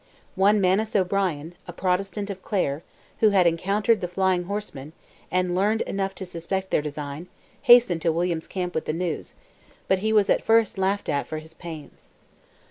One 0.33 0.59
Manus 0.59 0.95
O'Brien, 0.95 1.53
a 1.67 1.73
Protestant 1.73 2.31
of 2.31 2.41
Clare, 2.41 2.81
who 3.19 3.29
had 3.29 3.45
encountered 3.45 4.01
the 4.01 4.07
flying 4.07 4.45
horsemen, 4.45 4.93
and 5.29 5.53
learned 5.53 5.81
enough 5.81 6.15
to 6.15 6.25
suspect 6.25 6.71
their 6.71 6.81
design, 6.81 7.27
hastened 7.61 8.01
to 8.01 8.11
William's 8.11 8.47
camp 8.47 8.73
with 8.73 8.85
the 8.85 8.93
news, 8.93 9.35
but 9.87 9.99
he 9.99 10.11
was 10.11 10.27
at 10.27 10.43
first 10.43 10.79
laughed 10.79 11.07
at 11.07 11.27
for 11.27 11.37
his 11.37 11.53
pains. 11.53 12.09